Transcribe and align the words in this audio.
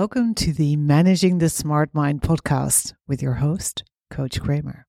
Welcome 0.00 0.34
to 0.36 0.54
the 0.54 0.76
Managing 0.76 1.40
the 1.40 1.50
Smart 1.50 1.94
Mind 1.94 2.22
podcast 2.22 2.94
with 3.06 3.20
your 3.20 3.34
host, 3.34 3.84
Coach 4.08 4.40
Kramer. 4.40 4.86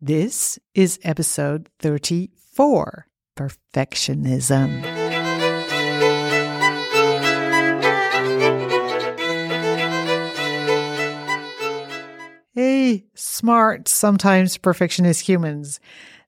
This 0.00 0.58
is 0.74 0.98
episode 1.04 1.68
34 1.78 3.06
Perfectionism. 3.36 4.97
Smart, 13.38 13.86
sometimes 13.86 14.58
perfectionist 14.58 15.20
humans. 15.20 15.78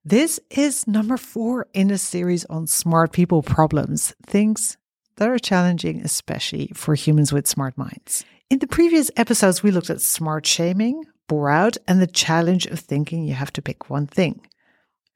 This 0.04 0.38
is 0.48 0.86
number 0.86 1.16
four 1.16 1.66
in 1.74 1.90
a 1.90 1.98
series 1.98 2.44
on 2.44 2.68
smart 2.68 3.12
people 3.12 3.42
problems, 3.42 4.14
things 4.24 4.76
that 5.16 5.28
are 5.28 5.40
challenging, 5.40 6.02
especially 6.02 6.70
for 6.72 6.94
humans 6.94 7.32
with 7.32 7.48
smart 7.48 7.76
minds. 7.76 8.24
In 8.48 8.60
the 8.60 8.68
previous 8.68 9.10
episodes, 9.16 9.60
we 9.60 9.72
looked 9.72 9.90
at 9.90 10.00
smart 10.00 10.46
shaming, 10.46 11.02
bore 11.28 11.50
out, 11.50 11.76
and 11.88 12.00
the 12.00 12.06
challenge 12.06 12.66
of 12.66 12.78
thinking 12.78 13.24
you 13.24 13.34
have 13.34 13.52
to 13.54 13.62
pick 13.62 13.90
one 13.90 14.06
thing. 14.06 14.46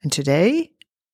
And 0.03 0.11
today, 0.11 0.71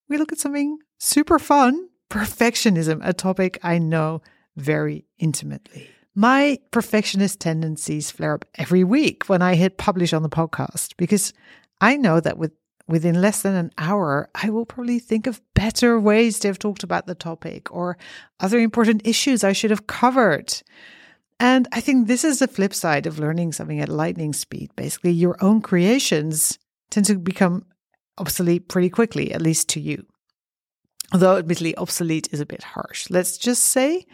we 0.09 0.17
look 0.17 0.31
at 0.31 0.39
something 0.39 0.79
super 0.97 1.37
fun 1.37 1.89
perfectionism, 2.09 3.01
a 3.03 3.13
topic 3.13 3.59
I 3.61 3.77
know 3.77 4.23
very 4.55 5.05
intimately. 5.19 5.89
My 6.13 6.59
perfectionist 6.71 7.39
tendencies 7.39 8.11
flare 8.11 8.33
up 8.33 8.45
every 8.55 8.83
week 8.83 9.29
when 9.29 9.41
I 9.41 9.55
hit 9.55 9.77
publish 9.77 10.11
on 10.11 10.23
the 10.23 10.29
podcast 10.29 10.95
because 10.97 11.33
I 11.79 11.95
know 11.95 12.19
that 12.19 12.37
with 12.37 12.51
within 12.87 13.21
less 13.21 13.41
than 13.41 13.55
an 13.55 13.71
hour, 13.77 14.29
I 14.35 14.49
will 14.49 14.65
probably 14.65 14.99
think 14.99 15.25
of 15.25 15.41
better 15.53 15.97
ways 15.97 16.39
to 16.39 16.49
have 16.49 16.59
talked 16.59 16.83
about 16.83 17.07
the 17.07 17.15
topic 17.15 17.71
or 17.71 17.97
other 18.41 18.59
important 18.59 19.07
issues 19.07 19.43
I 19.43 19.53
should 19.53 19.69
have 19.69 19.87
covered. 19.87 20.61
And 21.39 21.67
I 21.71 21.79
think 21.79 22.07
this 22.07 22.25
is 22.25 22.39
the 22.39 22.47
flip 22.47 22.73
side 22.73 23.05
of 23.05 23.17
learning 23.17 23.53
something 23.53 23.79
at 23.79 23.87
lightning 23.87 24.33
speed. 24.33 24.71
Basically, 24.75 25.11
your 25.11 25.37
own 25.41 25.61
creations 25.61 26.59
tend 26.89 27.05
to 27.05 27.17
become 27.17 27.65
obsolete 28.17 28.67
pretty 28.67 28.89
quickly, 28.89 29.33
at 29.33 29.41
least 29.41 29.69
to 29.69 29.79
you. 29.79 30.05
Although, 31.13 31.37
admittedly, 31.37 31.75
obsolete 31.77 32.27
is 32.31 32.41
a 32.41 32.45
bit 32.45 32.63
harsh. 32.63 33.09
Let's 33.09 33.37
just 33.37 33.63
say 33.63 34.05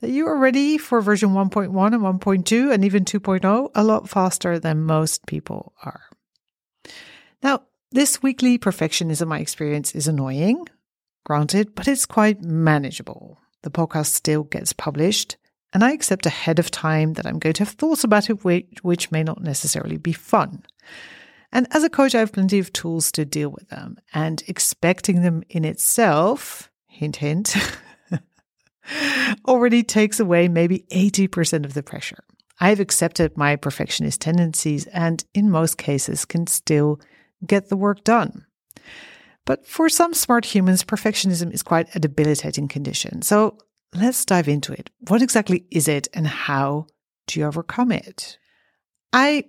that 0.00 0.10
you 0.10 0.26
are 0.26 0.38
ready 0.38 0.78
for 0.78 1.00
version 1.00 1.30
1.1 1.30 1.66
and 1.66 2.20
1.2 2.20 2.72
and 2.72 2.84
even 2.84 3.04
2.0 3.04 3.70
a 3.74 3.84
lot 3.84 4.08
faster 4.08 4.58
than 4.58 4.82
most 4.82 5.26
people 5.26 5.72
are. 5.82 6.02
Now, 7.42 7.62
this 7.90 8.22
weekly 8.22 8.58
perfectionism 8.58 9.32
I 9.32 9.38
experience 9.40 9.94
is 9.94 10.06
annoying, 10.06 10.66
granted, 11.24 11.74
but 11.74 11.88
it's 11.88 12.06
quite 12.06 12.42
manageable. 12.42 13.38
The 13.62 13.70
podcast 13.70 14.12
still 14.12 14.44
gets 14.44 14.72
published, 14.72 15.36
and 15.72 15.82
I 15.82 15.92
accept 15.92 16.26
ahead 16.26 16.58
of 16.58 16.70
time 16.70 17.14
that 17.14 17.26
I'm 17.26 17.38
going 17.38 17.54
to 17.54 17.64
have 17.64 17.74
thoughts 17.74 18.04
about 18.04 18.30
it 18.30 18.44
which, 18.44 18.66
which 18.82 19.10
may 19.10 19.22
not 19.22 19.42
necessarily 19.42 19.96
be 19.96 20.12
fun. 20.12 20.64
And 21.50 21.66
as 21.70 21.82
a 21.82 21.90
coach, 21.90 22.14
I 22.14 22.20
have 22.20 22.32
plenty 22.32 22.58
of 22.58 22.72
tools 22.72 23.10
to 23.12 23.24
deal 23.24 23.48
with 23.48 23.68
them, 23.68 23.96
and 24.12 24.42
expecting 24.46 25.22
them 25.22 25.42
in 25.48 25.64
itself, 25.64 26.70
hint, 26.86 27.16
hint, 27.16 27.56
already 29.46 29.82
takes 29.82 30.20
away 30.20 30.48
maybe 30.48 30.84
80% 30.90 31.64
of 31.64 31.74
the 31.74 31.82
pressure. 31.82 32.24
I've 32.60 32.80
accepted 32.80 33.36
my 33.36 33.56
perfectionist 33.56 34.20
tendencies 34.20 34.86
and, 34.88 35.24
in 35.34 35.50
most 35.50 35.78
cases, 35.78 36.24
can 36.24 36.46
still 36.46 37.00
get 37.46 37.68
the 37.68 37.76
work 37.76 38.02
done. 38.04 38.46
But 39.44 39.66
for 39.66 39.88
some 39.88 40.12
smart 40.12 40.44
humans, 40.44 40.84
perfectionism 40.84 41.52
is 41.52 41.62
quite 41.62 41.94
a 41.94 42.00
debilitating 42.00 42.68
condition. 42.68 43.22
So 43.22 43.58
let's 43.94 44.24
dive 44.24 44.48
into 44.48 44.72
it. 44.72 44.90
What 45.08 45.22
exactly 45.22 45.64
is 45.70 45.88
it 45.88 46.08
and 46.12 46.26
how 46.26 46.86
do 47.26 47.40
you 47.40 47.46
overcome 47.46 47.92
it? 47.92 48.38
I 49.12 49.44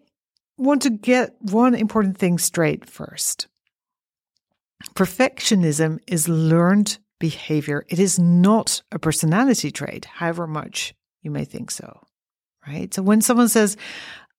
want 0.58 0.84
to 0.84 0.90
get 0.90 1.36
one 1.40 1.76
important 1.76 2.18
thing 2.18 2.38
straight 2.38 2.90
first. 2.90 3.48
Perfectionism 4.94 6.00
is 6.08 6.30
learned 6.30 7.00
behavior. 7.20 7.86
It 7.90 8.00
is 8.00 8.18
not 8.18 8.82
a 8.92 9.00
personality 9.00 9.72
trait, 9.72 10.06
however 10.06 10.48
much 10.48 10.94
you 11.22 11.32
may 11.32 11.46
think 11.46 11.72
so. 11.72 12.08
Right? 12.68 12.94
So 12.94 13.02
when 13.02 13.22
someone 13.22 13.50
says, 13.50 13.78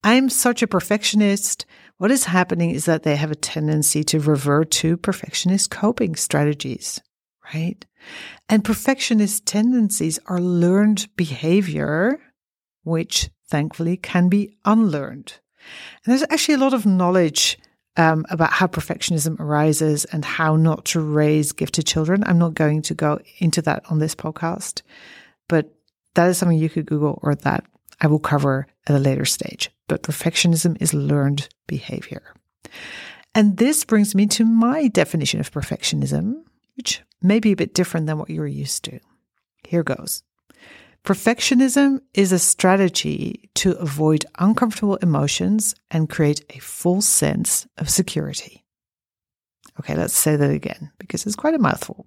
I'm 0.02 0.30
such 0.30 0.62
a 0.62 0.66
perfectionist, 0.66 1.66
what 1.98 2.10
is 2.10 2.24
happening 2.24 2.70
is 2.70 2.86
that 2.86 3.02
they 3.02 3.16
have 3.16 3.30
a 3.30 3.36
tendency 3.36 4.02
to 4.04 4.20
revert 4.20 4.70
to 4.72 4.96
perfectionist 4.96 5.70
coping 5.70 6.16
strategies, 6.16 7.00
right? 7.54 7.84
And 8.48 8.64
perfectionist 8.64 9.44
tendencies 9.44 10.18
are 10.26 10.40
learned 10.40 11.08
behavior, 11.16 12.18
which 12.82 13.30
thankfully 13.48 13.98
can 13.98 14.28
be 14.28 14.56
unlearned. 14.64 15.34
And 16.04 16.12
there's 16.12 16.22
actually 16.30 16.54
a 16.54 16.58
lot 16.58 16.72
of 16.72 16.86
knowledge 16.86 17.58
um, 18.00 18.24
about 18.30 18.50
how 18.50 18.66
perfectionism 18.66 19.38
arises 19.38 20.06
and 20.06 20.24
how 20.24 20.56
not 20.56 20.86
to 20.86 21.00
raise 21.00 21.52
gifted 21.52 21.86
children. 21.86 22.24
I'm 22.24 22.38
not 22.38 22.54
going 22.54 22.80
to 22.82 22.94
go 22.94 23.18
into 23.40 23.60
that 23.62 23.82
on 23.90 23.98
this 23.98 24.14
podcast, 24.14 24.80
but 25.48 25.74
that 26.14 26.26
is 26.30 26.38
something 26.38 26.56
you 26.56 26.70
could 26.70 26.86
Google 26.86 27.18
or 27.22 27.34
that 27.34 27.62
I 28.00 28.06
will 28.06 28.18
cover 28.18 28.66
at 28.86 28.96
a 28.96 28.98
later 28.98 29.26
stage. 29.26 29.70
But 29.86 30.02
perfectionism 30.02 30.80
is 30.80 30.94
learned 30.94 31.46
behavior. 31.66 32.22
And 33.34 33.58
this 33.58 33.84
brings 33.84 34.14
me 34.14 34.26
to 34.28 34.46
my 34.46 34.88
definition 34.88 35.38
of 35.38 35.52
perfectionism, 35.52 36.42
which 36.78 37.02
may 37.20 37.38
be 37.38 37.52
a 37.52 37.56
bit 37.56 37.74
different 37.74 38.06
than 38.06 38.16
what 38.16 38.30
you're 38.30 38.46
used 38.46 38.82
to. 38.84 38.98
Here 39.68 39.82
goes. 39.82 40.22
Perfectionism 41.04 42.00
is 42.12 42.30
a 42.30 42.38
strategy 42.38 43.50
to 43.54 43.72
avoid 43.72 44.26
uncomfortable 44.38 44.96
emotions 44.96 45.74
and 45.90 46.10
create 46.10 46.44
a 46.50 46.58
false 46.58 47.06
sense 47.06 47.66
of 47.78 47.88
security. 47.88 48.64
Okay, 49.78 49.94
let's 49.94 50.16
say 50.16 50.36
that 50.36 50.50
again 50.50 50.92
because 50.98 51.24
it's 51.24 51.36
quite 51.36 51.54
a 51.54 51.58
mouthful. 51.58 52.06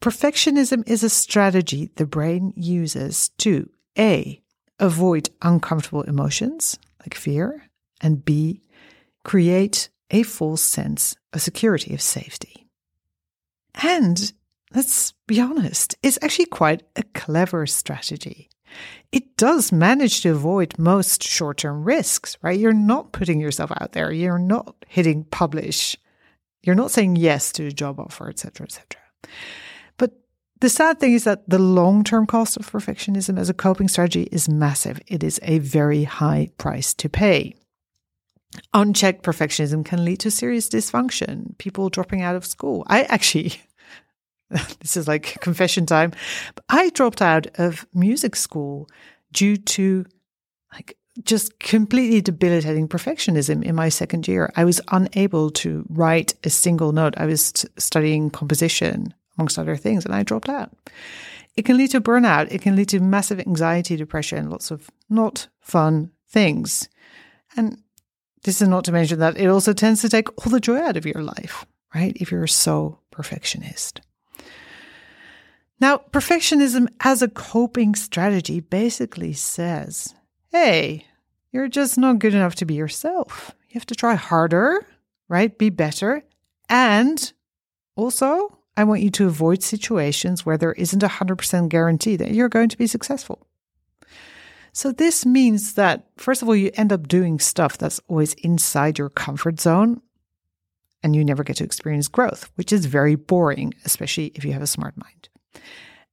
Perfectionism 0.00 0.86
is 0.88 1.04
a 1.04 1.08
strategy 1.08 1.90
the 1.94 2.06
brain 2.06 2.52
uses 2.56 3.30
to 3.38 3.70
A, 3.98 4.42
avoid 4.80 5.30
uncomfortable 5.42 6.02
emotions 6.02 6.78
like 7.00 7.14
fear, 7.14 7.68
and 8.00 8.24
B, 8.24 8.62
create 9.24 9.88
a 10.10 10.22
false 10.24 10.62
sense 10.62 11.16
of 11.32 11.40
security, 11.40 11.94
of 11.94 12.02
safety. 12.02 12.66
And 13.74 14.32
let's 14.74 15.12
be 15.26 15.40
honest, 15.40 15.96
it's 16.02 16.18
actually 16.22 16.46
quite 16.46 16.82
a 16.96 17.02
clever 17.14 17.66
strategy. 17.66 18.48
It 19.12 19.36
does 19.36 19.72
manage 19.72 20.20
to 20.22 20.30
avoid 20.30 20.78
most 20.78 21.22
short 21.22 21.58
term 21.58 21.84
risks, 21.84 22.36
right? 22.42 22.58
You're 22.58 22.72
not 22.72 23.12
putting 23.12 23.40
yourself 23.40 23.70
out 23.80 23.92
there, 23.92 24.12
you're 24.12 24.38
not 24.38 24.74
hitting 24.88 25.24
publish, 25.24 25.96
you're 26.62 26.74
not 26.74 26.90
saying 26.90 27.16
yes 27.16 27.52
to 27.52 27.66
a 27.66 27.72
job 27.72 28.00
offer, 28.00 28.28
etc., 28.28 28.64
etc. 28.64 28.84
But 29.96 30.12
the 30.60 30.68
sad 30.68 31.00
thing 31.00 31.12
is 31.12 31.24
that 31.24 31.48
the 31.48 31.58
long 31.58 32.04
term 32.04 32.26
cost 32.26 32.56
of 32.56 32.70
perfectionism 32.70 33.38
as 33.38 33.48
a 33.48 33.54
coping 33.54 33.88
strategy 33.88 34.28
is 34.32 34.48
massive. 34.48 35.00
It 35.06 35.22
is 35.22 35.40
a 35.42 35.60
very 35.60 36.04
high 36.04 36.50
price 36.58 36.92
to 36.94 37.08
pay. 37.08 37.54
Unchecked 38.74 39.22
perfectionism 39.22 39.84
can 39.84 40.04
lead 40.04 40.20
to 40.20 40.30
serious 40.30 40.68
dysfunction, 40.68 41.56
people 41.58 41.88
dropping 41.88 42.22
out 42.22 42.36
of 42.36 42.46
school. 42.46 42.84
I 42.88 43.02
actually 43.04 43.60
this 44.80 44.96
is 44.96 45.08
like 45.08 45.40
confession 45.40 45.86
time. 45.86 46.12
I 46.68 46.90
dropped 46.90 47.22
out 47.22 47.46
of 47.58 47.86
music 47.94 48.36
school 48.36 48.88
due 49.32 49.56
to 49.56 50.04
like 50.72 50.96
just 51.24 51.58
completely 51.58 52.20
debilitating 52.20 52.88
perfectionism 52.88 53.64
in 53.64 53.74
my 53.74 53.88
second 53.88 54.28
year. 54.28 54.52
I 54.56 54.64
was 54.64 54.80
unable 54.92 55.50
to 55.50 55.84
write 55.88 56.34
a 56.44 56.50
single 56.50 56.92
note. 56.92 57.14
I 57.16 57.26
was 57.26 57.66
studying 57.78 58.30
composition, 58.30 59.14
amongst 59.36 59.58
other 59.58 59.76
things, 59.76 60.04
and 60.04 60.14
I 60.14 60.22
dropped 60.22 60.48
out. 60.48 60.72
It 61.56 61.64
can 61.64 61.78
lead 61.78 61.90
to 61.92 62.00
burnout. 62.00 62.48
It 62.50 62.60
can 62.60 62.76
lead 62.76 62.90
to 62.90 63.00
massive 63.00 63.40
anxiety, 63.40 63.96
depression, 63.96 64.50
lots 64.50 64.70
of 64.70 64.90
not 65.08 65.48
fun 65.60 66.10
things. 66.28 66.88
And 67.56 67.78
this 68.44 68.60
is 68.60 68.68
not 68.68 68.84
to 68.84 68.92
mention 68.92 69.18
that 69.20 69.38
it 69.38 69.46
also 69.46 69.72
tends 69.72 70.02
to 70.02 70.08
take 70.08 70.28
all 70.38 70.52
the 70.52 70.60
joy 70.60 70.78
out 70.78 70.98
of 70.98 71.06
your 71.06 71.22
life, 71.22 71.64
right? 71.94 72.14
If 72.16 72.30
you're 72.30 72.46
so 72.46 73.00
perfectionist. 73.10 74.02
Now, 75.78 75.98
perfectionism 76.10 76.88
as 77.00 77.20
a 77.20 77.28
coping 77.28 77.94
strategy 77.94 78.60
basically 78.60 79.34
says, 79.34 80.14
hey, 80.50 81.04
you're 81.52 81.68
just 81.68 81.98
not 81.98 82.18
good 82.18 82.34
enough 82.34 82.54
to 82.56 82.64
be 82.64 82.74
yourself. 82.74 83.54
You 83.68 83.74
have 83.74 83.86
to 83.86 83.94
try 83.94 84.14
harder, 84.14 84.86
right? 85.28 85.56
Be 85.56 85.68
better. 85.68 86.22
And 86.68 87.32
also, 87.94 88.58
I 88.76 88.84
want 88.84 89.02
you 89.02 89.10
to 89.10 89.26
avoid 89.26 89.62
situations 89.62 90.46
where 90.46 90.56
there 90.56 90.72
isn't 90.72 91.02
a 91.02 91.08
100% 91.08 91.68
guarantee 91.68 92.16
that 92.16 92.32
you're 92.32 92.48
going 92.48 92.68
to 92.70 92.78
be 92.78 92.86
successful. 92.86 93.46
So, 94.72 94.92
this 94.92 95.24
means 95.24 95.74
that, 95.74 96.06
first 96.16 96.42
of 96.42 96.48
all, 96.48 96.56
you 96.56 96.70
end 96.74 96.92
up 96.92 97.08
doing 97.08 97.38
stuff 97.38 97.78
that's 97.78 98.00
always 98.08 98.34
inside 98.34 98.98
your 98.98 99.08
comfort 99.08 99.60
zone 99.60 100.02
and 101.02 101.16
you 101.16 101.24
never 101.24 101.44
get 101.44 101.56
to 101.56 101.64
experience 101.64 102.08
growth, 102.08 102.50
which 102.56 102.72
is 102.72 102.84
very 102.84 103.14
boring, 103.14 103.72
especially 103.84 104.32
if 104.34 104.44
you 104.44 104.52
have 104.52 104.62
a 104.62 104.66
smart 104.66 104.94
mind. 104.96 105.28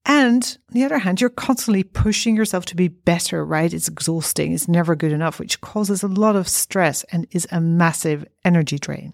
And 0.06 0.44
on 0.70 0.74
the 0.74 0.84
other 0.84 1.00
hand, 1.00 1.22
you're 1.22 1.30
constantly 1.30 1.84
pushing 1.84 2.36
yourself 2.36 2.66
to 2.66 2.76
be 2.76 2.90
better, 2.90 3.46
right? 3.46 3.74
It's 3.74 3.88
exhausting. 3.88 4.52
It's 4.52 4.68
never 4.68 4.96
good 4.96 5.14
enough, 5.14 5.40
which 5.40 5.62
causes 5.62 6.04
a 6.04 6.08
lot 6.08 6.36
of 6.36 6.50
stress 6.50 7.04
and 7.06 7.26
is 7.32 7.48
a 7.52 7.62
massive 7.62 8.26
energy 8.44 8.78
drain. 8.78 9.14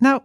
Now, 0.00 0.24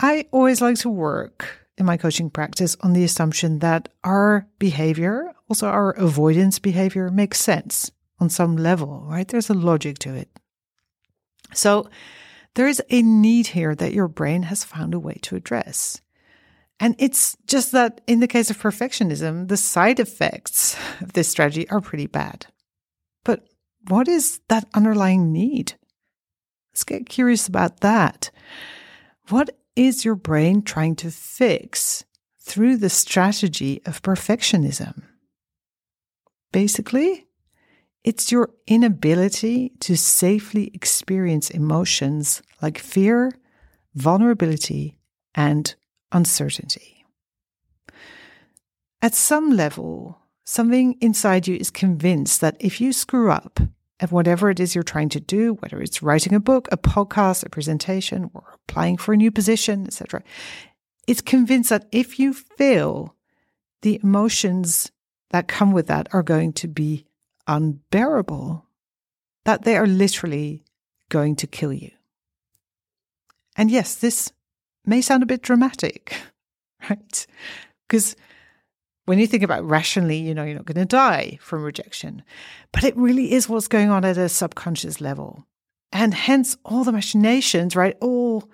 I 0.00 0.26
always 0.30 0.60
like 0.60 0.76
to 0.78 0.88
work 0.88 1.68
in 1.76 1.84
my 1.84 1.96
coaching 1.96 2.30
practice 2.30 2.76
on 2.80 2.92
the 2.92 3.04
assumption 3.04 3.58
that 3.58 3.88
our 4.04 4.46
behavior, 4.58 5.32
also 5.48 5.66
our 5.66 5.92
avoidance 5.92 6.58
behavior, 6.58 7.10
makes 7.10 7.40
sense 7.40 7.90
on 8.20 8.30
some 8.30 8.56
level, 8.56 9.04
right? 9.06 9.28
There's 9.28 9.50
a 9.50 9.54
logic 9.54 9.98
to 10.00 10.14
it. 10.14 10.28
So 11.54 11.88
there 12.54 12.66
is 12.66 12.82
a 12.90 13.02
need 13.02 13.48
here 13.48 13.74
that 13.74 13.92
your 13.92 14.08
brain 14.08 14.44
has 14.44 14.64
found 14.64 14.94
a 14.94 14.98
way 14.98 15.18
to 15.22 15.36
address. 15.36 16.00
And 16.80 16.94
it's 16.98 17.36
just 17.46 17.72
that 17.72 18.00
in 18.06 18.20
the 18.20 18.28
case 18.28 18.50
of 18.50 18.58
perfectionism, 18.58 19.48
the 19.48 19.56
side 19.56 19.98
effects 19.98 20.76
of 21.00 21.12
this 21.12 21.28
strategy 21.28 21.68
are 21.70 21.80
pretty 21.80 22.06
bad. 22.06 22.46
But 23.24 23.48
what 23.88 24.06
is 24.06 24.40
that 24.48 24.68
underlying 24.74 25.32
need? 25.32 25.74
Let's 26.72 26.84
get 26.84 27.08
curious 27.08 27.48
about 27.48 27.80
that. 27.80 28.30
What 29.28 29.50
is 29.74 30.04
your 30.04 30.14
brain 30.14 30.62
trying 30.62 30.94
to 30.96 31.10
fix 31.10 32.04
through 32.40 32.76
the 32.76 32.90
strategy 32.90 33.82
of 33.84 34.02
perfectionism? 34.02 35.02
Basically, 36.52 37.26
it's 38.04 38.30
your 38.32 38.50
inability 38.66 39.72
to 39.80 39.96
safely 39.96 40.70
experience 40.72 41.50
emotions 41.50 42.42
like 42.62 42.78
fear, 42.78 43.32
vulnerability, 43.94 44.98
and 45.34 45.74
uncertainty. 46.12 47.04
At 49.00 49.14
some 49.14 49.50
level, 49.50 50.18
something 50.44 50.96
inside 51.00 51.46
you 51.46 51.56
is 51.56 51.70
convinced 51.70 52.40
that 52.40 52.56
if 52.58 52.80
you 52.80 52.92
screw 52.92 53.30
up 53.30 53.60
at 54.00 54.12
whatever 54.12 54.50
it 54.50 54.60
is 54.60 54.74
you're 54.74 54.84
trying 54.84 55.08
to 55.10 55.20
do, 55.20 55.54
whether 55.54 55.80
it's 55.80 56.02
writing 56.02 56.34
a 56.34 56.40
book, 56.40 56.68
a 56.70 56.76
podcast, 56.76 57.44
a 57.44 57.48
presentation, 57.48 58.30
or 58.34 58.54
applying 58.54 58.96
for 58.96 59.12
a 59.12 59.16
new 59.16 59.30
position, 59.30 59.86
etc., 59.86 60.22
it's 61.06 61.20
convinced 61.20 61.70
that 61.70 61.86
if 61.90 62.18
you 62.18 62.32
fail, 62.32 63.14
the 63.82 64.00
emotions 64.02 64.90
that 65.30 65.48
come 65.48 65.72
with 65.72 65.86
that 65.86 66.08
are 66.12 66.22
going 66.22 66.52
to 66.52 66.68
be 66.68 67.06
unbearable, 67.46 68.66
that 69.44 69.62
they 69.62 69.76
are 69.76 69.86
literally 69.86 70.64
going 71.08 71.36
to 71.36 71.46
kill 71.46 71.72
you. 71.72 71.90
And 73.56 73.70
yes, 73.70 73.94
this 73.96 74.32
may 74.88 75.00
sound 75.00 75.22
a 75.22 75.26
bit 75.26 75.42
dramatic, 75.42 76.16
right? 76.90 77.26
Because 77.88 78.16
when 79.04 79.18
you 79.18 79.26
think 79.26 79.42
about 79.42 79.64
rationally, 79.64 80.18
you 80.18 80.34
know, 80.34 80.44
you're 80.44 80.56
not 80.56 80.66
going 80.66 80.76
to 80.76 80.84
die 80.84 81.38
from 81.40 81.62
rejection, 81.62 82.22
but 82.72 82.84
it 82.84 82.96
really 82.96 83.32
is 83.32 83.48
what's 83.48 83.68
going 83.68 83.90
on 83.90 84.04
at 84.04 84.18
a 84.18 84.28
subconscious 84.28 85.00
level. 85.00 85.46
And 85.92 86.12
hence 86.12 86.56
all 86.64 86.84
the 86.84 86.92
machinations, 86.92 87.74
right? 87.74 87.96
All 88.00 88.50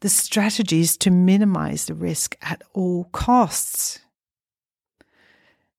the 0.00 0.08
strategies 0.08 0.96
to 0.98 1.10
minimize 1.10 1.86
the 1.86 1.94
risk 1.94 2.36
at 2.42 2.62
all 2.72 3.04
costs. 3.12 3.98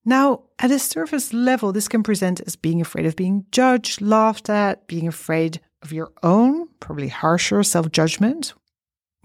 Now, 0.03 0.43
at 0.59 0.71
a 0.71 0.79
surface 0.79 1.33
level, 1.33 1.71
this 1.71 1.87
can 1.87 2.03
present 2.03 2.41
as 2.41 2.55
being 2.55 2.81
afraid 2.81 3.05
of 3.05 3.15
being 3.15 3.45
judged, 3.51 4.01
laughed 4.01 4.49
at, 4.49 4.87
being 4.87 5.07
afraid 5.07 5.59
of 5.83 5.91
your 5.91 6.11
own, 6.23 6.67
probably 6.79 7.09
harsher 7.09 7.61
self 7.63 7.91
judgment, 7.91 8.53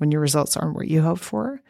when 0.02 0.10
your 0.10 0.20
results 0.20 0.56
aren't 0.56 0.74
what 0.74 0.88
you 0.88 1.00
hoped 1.00 1.22
for. 1.22 1.62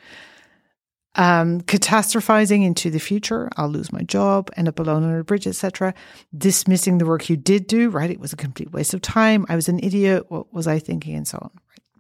Um, 1.17 1.61
catastrophizing 1.61 2.65
into 2.65 2.89
the 2.91 2.99
future, 2.99 3.51
I'll 3.59 3.69
lose 3.69 3.93
my 3.93 4.01
job, 4.01 4.51
end 4.57 4.69
up 4.69 4.79
alone 4.79 5.05
on 5.05 5.15
a 5.15 5.23
bridge, 5.23 5.47
etc. 5.47 5.93
Dismissing 6.35 6.97
the 6.97 7.05
work 7.05 7.29
you 7.29 7.37
did 7.37 7.67
do, 7.67 7.91
right? 7.91 8.11
It 8.11 8.21
was 8.21 8.33
a 8.33 8.37
complete 8.37 8.73
waste 8.73 8.95
of 8.95 9.03
time. 9.03 9.45
I 9.51 9.55
was 9.55 9.69
an 9.69 9.81
idiot. 9.81 10.31
What 10.31 10.51
was 10.55 10.67
I 10.67 10.79
thinking? 10.79 11.15
And 11.15 11.29
so 11.29 11.37
on. 11.43 11.51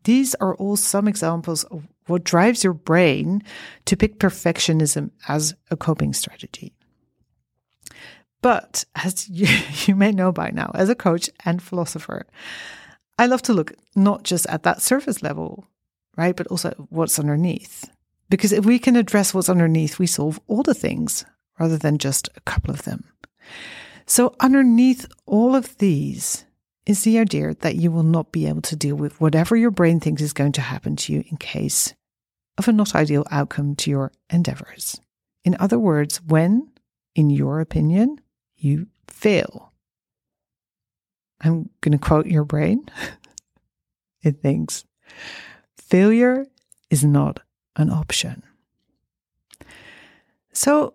These 0.04 0.34
are 0.36 0.54
all 0.54 0.76
some 0.76 1.06
examples 1.06 1.64
of 1.64 1.86
what 2.06 2.24
drives 2.24 2.64
your 2.64 2.72
brain 2.72 3.42
to 3.84 3.94
pick 3.94 4.18
perfectionism 4.18 5.10
as 5.28 5.54
a 5.70 5.76
coping 5.76 6.14
strategy. 6.14 6.72
But 8.40 8.86
as 8.94 9.28
you, 9.28 9.46
you 9.84 9.94
may 9.94 10.12
know 10.12 10.32
by 10.32 10.50
now, 10.52 10.70
as 10.74 10.88
a 10.88 10.94
coach 10.94 11.28
and 11.44 11.62
philosopher, 11.62 12.26
I 13.18 13.26
love 13.26 13.42
to 13.42 13.52
look 13.52 13.74
not 13.94 14.22
just 14.22 14.46
at 14.46 14.62
that 14.62 14.80
surface 14.80 15.22
level 15.22 15.66
right? 16.16 16.36
But 16.36 16.46
also 16.48 16.70
what's 16.90 17.18
underneath. 17.18 17.90
Because 18.28 18.52
if 18.52 18.64
we 18.64 18.78
can 18.78 18.96
address 18.96 19.34
what's 19.34 19.48
underneath, 19.48 19.98
we 19.98 20.06
solve 20.06 20.40
all 20.46 20.62
the 20.62 20.74
things 20.74 21.24
rather 21.58 21.76
than 21.76 21.98
just 21.98 22.28
a 22.36 22.40
couple 22.40 22.72
of 22.72 22.82
them. 22.82 23.04
So, 24.06 24.34
underneath 24.40 25.06
all 25.26 25.54
of 25.54 25.76
these 25.78 26.44
is 26.86 27.02
the 27.02 27.18
idea 27.18 27.54
that 27.60 27.76
you 27.76 27.90
will 27.90 28.02
not 28.02 28.32
be 28.32 28.46
able 28.46 28.62
to 28.62 28.76
deal 28.76 28.96
with 28.96 29.20
whatever 29.20 29.56
your 29.56 29.70
brain 29.70 30.00
thinks 30.00 30.22
is 30.22 30.32
going 30.32 30.52
to 30.52 30.60
happen 30.60 30.96
to 30.96 31.12
you 31.12 31.24
in 31.28 31.36
case 31.36 31.94
of 32.58 32.68
a 32.68 32.72
not 32.72 32.94
ideal 32.94 33.24
outcome 33.30 33.76
to 33.76 33.90
your 33.90 34.12
endeavors. 34.30 35.00
In 35.44 35.56
other 35.60 35.78
words, 35.78 36.20
when, 36.22 36.70
in 37.14 37.30
your 37.30 37.60
opinion, 37.60 38.20
you 38.56 38.88
fail. 39.08 39.72
I'm 41.40 41.70
going 41.80 41.92
to 41.92 41.98
quote 41.98 42.26
your 42.26 42.44
brain. 42.44 42.88
it 44.22 44.40
thinks, 44.40 44.84
failure 45.92 46.46
is 46.88 47.04
not 47.04 47.40
an 47.76 47.90
option. 47.90 48.42
So, 50.54 50.94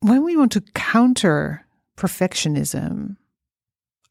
when 0.00 0.24
we 0.24 0.34
want 0.34 0.52
to 0.52 0.62
counter 0.74 1.66
perfectionism 1.98 3.16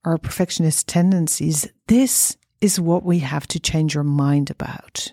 or 0.05 0.19
perfectionist 0.19 0.87
tendencies, 0.87 1.67
this 1.87 2.37
is 2.61 2.79
what 2.79 3.03
we 3.03 3.19
have 3.19 3.47
to 3.47 3.59
change 3.59 3.95
your 3.95 4.03
mind 4.03 4.51
about. 4.51 5.11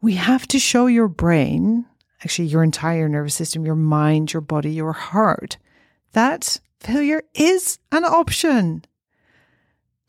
We 0.00 0.16
have 0.16 0.48
to 0.48 0.58
show 0.58 0.86
your 0.86 1.06
brain, 1.06 1.86
actually, 2.24 2.48
your 2.48 2.64
entire 2.64 3.08
nervous 3.08 3.36
system, 3.36 3.64
your 3.64 3.76
mind, 3.76 4.32
your 4.32 4.42
body, 4.42 4.72
your 4.72 4.94
heart, 4.94 5.58
that 6.14 6.58
failure 6.80 7.22
is 7.34 7.78
an 7.92 8.02
option. 8.02 8.84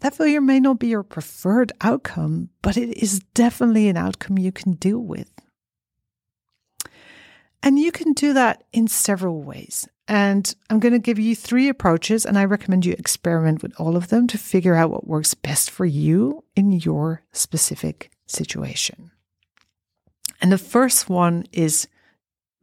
That 0.01 0.15
failure 0.15 0.41
may 0.41 0.59
not 0.59 0.79
be 0.79 0.87
your 0.87 1.03
preferred 1.03 1.73
outcome, 1.81 2.49
but 2.61 2.77
it 2.77 2.97
is 3.01 3.19
definitely 3.33 3.89
an 3.89 3.97
outcome 3.97 4.37
you 4.37 4.51
can 4.51 4.73
deal 4.73 4.99
with. 4.99 5.29
And 7.61 7.77
you 7.77 7.91
can 7.91 8.13
do 8.13 8.33
that 8.33 8.63
in 8.71 8.87
several 8.87 9.43
ways. 9.43 9.87
And 10.07 10.55
I'm 10.69 10.79
going 10.79 10.93
to 10.93 10.99
give 10.99 11.19
you 11.19 11.35
three 11.35 11.67
approaches, 11.67 12.25
and 12.25 12.39
I 12.39 12.45
recommend 12.45 12.85
you 12.85 12.93
experiment 12.93 13.61
with 13.61 13.73
all 13.77 13.97
of 13.97 14.07
them 14.07 14.27
to 14.27 14.37
figure 14.37 14.73
out 14.73 14.89
what 14.89 15.07
works 15.07 15.33
best 15.33 15.69
for 15.69 15.85
you 15.85 16.43
in 16.55 16.71
your 16.71 17.21
specific 17.31 18.09
situation. 18.25 19.11
And 20.41 20.51
the 20.51 20.57
first 20.57 21.09
one 21.09 21.45
is 21.51 21.87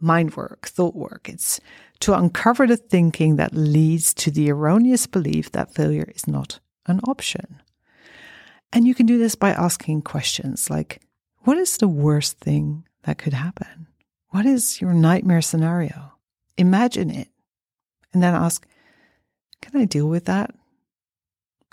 mind 0.00 0.36
work, 0.36 0.66
thought 0.66 0.96
work. 0.96 1.28
It's 1.28 1.60
to 2.00 2.14
uncover 2.14 2.66
the 2.66 2.76
thinking 2.76 3.36
that 3.36 3.54
leads 3.54 4.14
to 4.14 4.30
the 4.30 4.50
erroneous 4.50 5.06
belief 5.06 5.52
that 5.52 5.74
failure 5.74 6.10
is 6.14 6.26
not 6.26 6.58
an 6.86 7.00
option. 7.04 7.60
And 8.72 8.86
you 8.86 8.94
can 8.94 9.06
do 9.06 9.18
this 9.18 9.34
by 9.34 9.50
asking 9.50 10.02
questions 10.02 10.70
like 10.70 11.00
What 11.40 11.56
is 11.56 11.76
the 11.76 11.88
worst 11.88 12.38
thing 12.38 12.84
that 13.04 13.18
could 13.18 13.32
happen? 13.32 13.86
What 14.30 14.46
is 14.46 14.80
your 14.80 14.92
nightmare 14.92 15.42
scenario? 15.42 16.12
Imagine 16.56 17.10
it. 17.10 17.28
And 18.12 18.22
then 18.22 18.34
ask 18.34 18.66
Can 19.60 19.80
I 19.80 19.84
deal 19.84 20.08
with 20.08 20.24
that? 20.26 20.54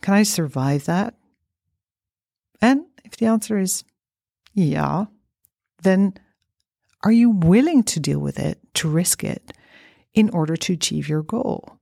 Can 0.02 0.14
I 0.14 0.24
survive 0.24 0.86
that? 0.86 1.16
And 2.62 2.86
if 3.04 3.18
the 3.18 3.26
answer 3.26 3.58
is 3.58 3.84
yeah, 4.54 5.06
then 5.82 6.14
are 7.04 7.12
you 7.12 7.30
willing 7.30 7.84
to 7.84 8.00
deal 8.00 8.20
with 8.20 8.40
it, 8.40 8.60
to 8.76 8.90
risk 8.90 9.24
it, 9.24 9.52
in 10.14 10.30
order 10.30 10.56
to 10.56 10.74
achieve 10.74 11.10
your 11.10 11.24
goal? 11.24 11.80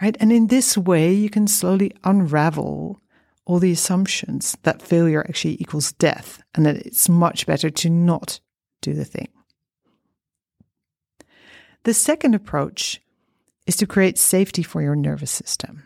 Right? 0.00 0.16
And 0.20 0.32
in 0.32 0.48
this 0.48 0.76
way, 0.76 1.12
you 1.12 1.30
can 1.30 1.46
slowly 1.46 1.92
unravel 2.04 3.00
all 3.44 3.58
the 3.58 3.72
assumptions 3.72 4.56
that 4.62 4.82
failure 4.82 5.24
actually 5.28 5.56
equals 5.60 5.92
death 5.92 6.42
and 6.54 6.66
that 6.66 6.76
it's 6.76 7.08
much 7.08 7.46
better 7.46 7.70
to 7.70 7.88
not 7.88 8.40
do 8.82 8.92
the 8.92 9.04
thing. 9.04 9.28
The 11.84 11.94
second 11.94 12.34
approach 12.34 13.00
is 13.66 13.76
to 13.76 13.86
create 13.86 14.18
safety 14.18 14.62
for 14.62 14.82
your 14.82 14.96
nervous 14.96 15.30
system. 15.30 15.84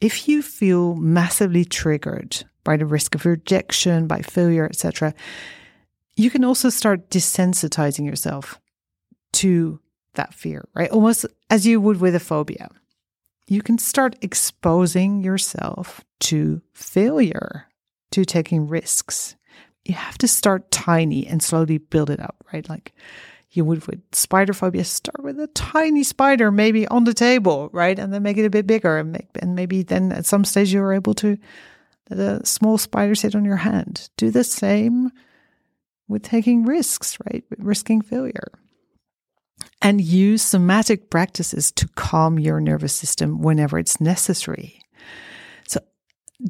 If 0.00 0.28
you 0.28 0.42
feel 0.42 0.94
massively 0.94 1.64
triggered 1.64 2.44
by 2.64 2.76
the 2.76 2.86
risk 2.86 3.14
of 3.14 3.26
rejection, 3.26 4.06
by 4.06 4.22
failure, 4.22 4.64
etc., 4.64 5.14
you 6.16 6.30
can 6.30 6.44
also 6.44 6.68
start 6.68 7.10
desensitizing 7.10 8.06
yourself 8.06 8.60
to 9.32 9.80
that 10.14 10.34
fear, 10.34 10.68
right? 10.74 10.90
Almost 10.90 11.26
as 11.50 11.66
you 11.66 11.80
would 11.80 12.00
with 12.00 12.14
a 12.14 12.20
phobia. 12.20 12.68
You 13.46 13.62
can 13.62 13.78
start 13.78 14.16
exposing 14.22 15.22
yourself 15.22 16.04
to 16.20 16.62
failure, 16.72 17.66
to 18.12 18.24
taking 18.24 18.68
risks. 18.68 19.36
You 19.84 19.94
have 19.94 20.16
to 20.18 20.28
start 20.28 20.70
tiny 20.70 21.26
and 21.26 21.42
slowly 21.42 21.78
build 21.78 22.10
it 22.10 22.20
up, 22.20 22.36
right? 22.52 22.68
Like 22.68 22.94
you 23.50 23.64
would 23.64 23.86
with 23.86 24.00
spider 24.12 24.52
phobia, 24.52 24.84
start 24.84 25.22
with 25.22 25.38
a 25.38 25.48
tiny 25.48 26.04
spider, 26.04 26.50
maybe 26.50 26.86
on 26.88 27.04
the 27.04 27.14
table, 27.14 27.68
right? 27.72 27.98
And 27.98 28.12
then 28.12 28.22
make 28.22 28.38
it 28.38 28.46
a 28.46 28.50
bit 28.50 28.66
bigger. 28.66 28.98
And, 28.98 29.12
make, 29.12 29.28
and 29.40 29.54
maybe 29.54 29.82
then 29.82 30.12
at 30.12 30.26
some 30.26 30.44
stage 30.44 30.72
you're 30.72 30.92
able 30.92 31.14
to 31.14 31.36
let 32.10 32.18
a 32.18 32.46
small 32.46 32.78
spider 32.78 33.14
sit 33.14 33.34
on 33.34 33.44
your 33.44 33.56
hand. 33.56 34.08
Do 34.16 34.30
the 34.30 34.44
same 34.44 35.10
with 36.08 36.22
taking 36.22 36.64
risks, 36.64 37.18
right? 37.26 37.44
Risking 37.58 38.00
failure. 38.02 38.52
And 39.80 40.00
use 40.00 40.42
somatic 40.42 41.10
practices 41.10 41.72
to 41.72 41.88
calm 41.96 42.38
your 42.38 42.60
nervous 42.60 42.94
system 42.94 43.42
whenever 43.42 43.78
it's 43.78 44.00
necessary. 44.00 44.80
So 45.66 45.80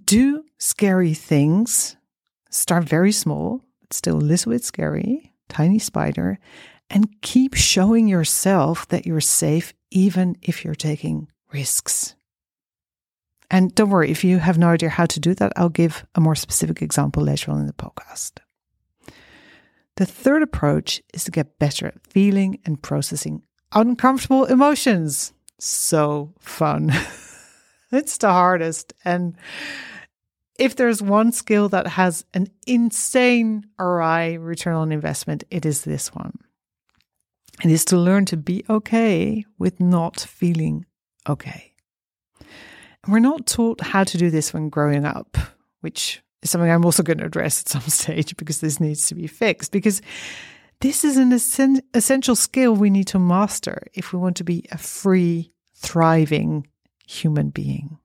do 0.04 0.44
scary 0.59 1.14
things. 1.14 1.97
Start 2.50 2.85
very 2.85 3.12
small, 3.12 3.62
still 3.90 4.16
a 4.16 4.18
little 4.18 4.52
bit 4.52 4.64
scary, 4.64 5.32
tiny 5.49 5.78
spider, 5.78 6.38
and 6.90 7.09
keep 7.23 7.54
showing 7.54 8.06
yourself 8.06 8.87
that 8.88 9.06
you're 9.06 9.21
safe 9.21 9.73
even 9.90 10.37
if 10.42 10.64
you're 10.64 10.75
taking 10.75 11.28
risks. 11.52 12.14
And 13.50 13.75
don't 13.75 13.90
worry, 13.90 14.11
if 14.11 14.25
you 14.25 14.38
have 14.38 14.59
no 14.59 14.68
idea 14.68 14.88
how 14.88 15.06
to 15.06 15.21
do 15.21 15.35
that, 15.35 15.52
I'll 15.56 15.68
give 15.68 16.06
a 16.14 16.21
more 16.21 16.35
specific 16.35 16.80
example 16.80 17.23
later 17.23 17.50
on 17.50 17.61
in 17.61 17.66
the 17.66 17.73
podcast. 17.75 18.38
The 19.96 20.06
third 20.06 20.42
approach 20.42 21.02
is 21.12 21.25
to 21.25 21.30
get 21.30 21.58
better 21.58 21.87
at 21.87 22.06
feeling 22.06 22.61
and 22.64 22.82
processing 22.82 23.42
uncomfortable 23.72 24.44
emotions. 24.46 25.32
So 25.58 26.32
fun. 26.38 26.92
it's 27.92 28.16
the 28.16 28.30
hardest. 28.30 28.94
And 29.04 29.37
if 30.58 30.76
there's 30.76 31.02
one 31.02 31.32
skill 31.32 31.68
that 31.70 31.87
has 31.87 32.25
an 32.34 32.49
insane 32.66 33.66
ROI 33.78 34.38
return 34.38 34.75
on 34.75 34.92
investment, 34.92 35.44
it 35.50 35.66
is 35.66 35.82
this 35.82 36.14
one. 36.14 36.38
It 37.62 37.70
is 37.70 37.84
to 37.87 37.96
learn 37.96 38.25
to 38.26 38.37
be 38.37 38.64
okay 38.68 39.44
with 39.58 39.78
not 39.78 40.20
feeling 40.20 40.87
okay. 41.28 41.75
We're 43.06 43.18
not 43.18 43.46
taught 43.46 43.80
how 43.80 44.04
to 44.04 44.18
do 44.18 44.30
this 44.30 44.54
when 44.54 44.68
growing 44.68 45.04
up, 45.04 45.37
which 45.80 46.22
is 46.42 46.50
something 46.50 46.70
I'm 46.70 46.84
also 46.84 47.02
going 47.02 47.18
to 47.18 47.26
address 47.26 47.61
at 47.61 47.68
some 47.68 47.80
stage 47.88 48.37
because 48.37 48.61
this 48.61 48.80
needs 48.80 49.06
to 49.08 49.14
be 49.14 49.26
fixed. 49.26 49.72
Because 49.72 50.02
this 50.80 51.04
is 51.04 51.16
an 51.16 51.80
essential 51.94 52.34
skill 52.34 52.75
we 52.75 52.90
need 52.90 53.06
to 53.08 53.18
master 53.18 53.82
if 53.94 54.12
we 54.12 54.18
want 54.18 54.37
to 54.38 54.44
be 54.44 54.64
a 54.72 54.78
free, 54.78 55.52
thriving 55.76 56.66
human 57.06 57.50
being. 57.50 57.99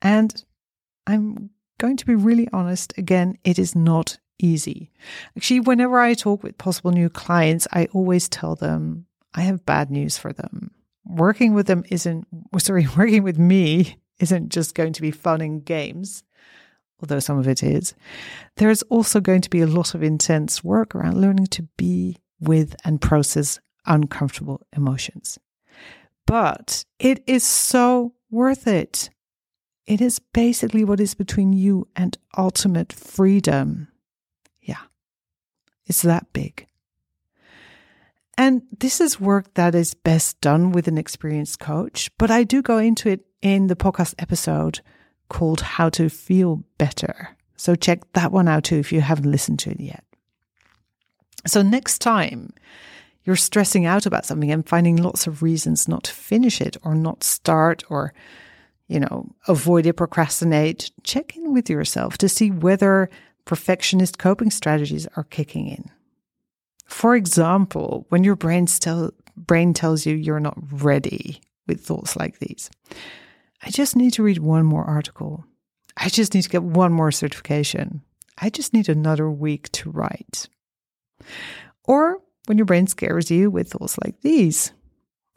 And 0.00 0.44
I'm 1.06 1.50
going 1.78 1.96
to 1.96 2.06
be 2.06 2.14
really 2.14 2.48
honest 2.52 2.96
again, 2.96 3.36
it 3.42 3.58
is 3.58 3.74
not 3.74 4.18
easy. 4.38 4.90
Actually, 5.36 5.60
whenever 5.60 5.98
I 5.98 6.14
talk 6.14 6.42
with 6.42 6.58
possible 6.58 6.92
new 6.92 7.08
clients, 7.08 7.66
I 7.72 7.86
always 7.92 8.28
tell 8.28 8.54
them 8.54 9.06
I 9.34 9.42
have 9.42 9.66
bad 9.66 9.90
news 9.90 10.16
for 10.16 10.32
them. 10.32 10.70
Working 11.04 11.54
with 11.54 11.66
them 11.66 11.84
isn't, 11.90 12.26
sorry, 12.58 12.86
working 12.96 13.22
with 13.22 13.38
me 13.38 13.96
isn't 14.20 14.50
just 14.50 14.74
going 14.74 14.92
to 14.92 15.02
be 15.02 15.10
fun 15.10 15.40
and 15.40 15.64
games, 15.64 16.22
although 17.00 17.20
some 17.20 17.38
of 17.38 17.48
it 17.48 17.62
is. 17.62 17.94
There's 18.56 18.82
also 18.82 19.20
going 19.20 19.40
to 19.42 19.50
be 19.50 19.60
a 19.60 19.66
lot 19.66 19.94
of 19.94 20.02
intense 20.02 20.62
work 20.62 20.94
around 20.94 21.20
learning 21.20 21.46
to 21.48 21.62
be 21.76 22.18
with 22.40 22.74
and 22.84 23.00
process 23.00 23.60
uncomfortable 23.86 24.60
emotions. 24.76 25.38
But 26.26 26.84
it 26.98 27.22
is 27.26 27.44
so 27.44 28.14
worth 28.30 28.66
it. 28.66 29.10
It 29.86 30.00
is 30.00 30.18
basically 30.18 30.84
what 30.84 31.00
is 31.00 31.14
between 31.14 31.52
you 31.52 31.88
and 31.94 32.16
ultimate 32.38 32.92
freedom. 32.92 33.88
Yeah, 34.62 34.80
it's 35.84 36.02
that 36.02 36.32
big. 36.32 36.66
And 38.36 38.62
this 38.80 39.00
is 39.00 39.20
work 39.20 39.54
that 39.54 39.74
is 39.74 39.94
best 39.94 40.40
done 40.40 40.72
with 40.72 40.88
an 40.88 40.98
experienced 40.98 41.60
coach, 41.60 42.10
but 42.18 42.30
I 42.30 42.42
do 42.42 42.62
go 42.62 42.78
into 42.78 43.08
it 43.08 43.26
in 43.42 43.68
the 43.68 43.76
podcast 43.76 44.14
episode 44.18 44.80
called 45.28 45.60
How 45.60 45.88
to 45.90 46.08
Feel 46.08 46.64
Better. 46.78 47.30
So 47.56 47.74
check 47.74 48.00
that 48.12 48.32
one 48.32 48.48
out 48.48 48.64
too 48.64 48.78
if 48.78 48.92
you 48.92 49.00
haven't 49.00 49.30
listened 49.30 49.58
to 49.60 49.70
it 49.70 49.80
yet. 49.80 50.04
So 51.46 51.62
next 51.62 51.98
time 51.98 52.52
you're 53.24 53.36
stressing 53.36 53.86
out 53.86 54.06
about 54.06 54.26
something 54.26 54.50
and 54.50 54.68
finding 54.68 54.96
lots 54.96 55.26
of 55.26 55.42
reasons 55.42 55.88
not 55.88 56.04
to 56.04 56.12
finish 56.12 56.60
it 56.60 56.76
or 56.82 56.94
not 56.94 57.24
start 57.24 57.84
or 57.88 58.12
you 58.88 59.00
know, 59.00 59.30
avoid 59.48 59.86
it, 59.86 59.94
procrastinate, 59.94 60.90
check 61.02 61.36
in 61.36 61.52
with 61.52 61.70
yourself 61.70 62.18
to 62.18 62.28
see 62.28 62.50
whether 62.50 63.08
perfectionist 63.44 64.18
coping 64.18 64.50
strategies 64.50 65.06
are 65.16 65.24
kicking 65.24 65.68
in. 65.68 65.90
For 66.86 67.16
example, 67.16 68.06
when 68.10 68.24
your 68.24 68.36
brain, 68.36 68.66
still, 68.66 69.12
brain 69.36 69.72
tells 69.72 70.04
you 70.04 70.14
you're 70.14 70.40
not 70.40 70.58
ready 70.70 71.40
with 71.66 71.80
thoughts 71.80 72.14
like 72.14 72.38
these, 72.40 72.70
I 73.62 73.70
just 73.70 73.96
need 73.96 74.12
to 74.14 74.22
read 74.22 74.38
one 74.38 74.64
more 74.64 74.84
article. 74.84 75.44
I 75.96 76.08
just 76.08 76.34
need 76.34 76.42
to 76.42 76.48
get 76.48 76.62
one 76.62 76.92
more 76.92 77.12
certification. 77.12 78.02
I 78.38 78.50
just 78.50 78.72
need 78.72 78.88
another 78.88 79.30
week 79.30 79.70
to 79.72 79.90
write. 79.90 80.48
Or 81.84 82.18
when 82.46 82.58
your 82.58 82.64
brain 82.64 82.86
scares 82.86 83.30
you 83.30 83.50
with 83.50 83.70
thoughts 83.70 83.96
like 84.04 84.20
these, 84.20 84.72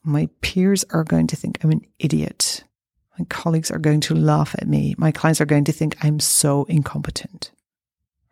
my 0.03 0.29
peers 0.41 0.83
are 0.91 1.03
going 1.03 1.27
to 1.27 1.35
think 1.35 1.59
I'm 1.63 1.71
an 1.71 1.85
idiot. 1.99 2.63
My 3.19 3.25
colleagues 3.25 3.71
are 3.71 3.79
going 3.79 4.01
to 4.01 4.15
laugh 4.15 4.55
at 4.57 4.67
me. 4.67 4.95
My 4.97 5.11
clients 5.11 5.41
are 5.41 5.45
going 5.45 5.65
to 5.65 5.71
think 5.71 6.03
I'm 6.03 6.19
so 6.19 6.65
incompetent 6.65 7.51